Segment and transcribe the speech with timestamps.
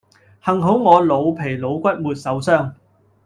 [0.43, 2.73] 幸好我老皮老骨沒受傷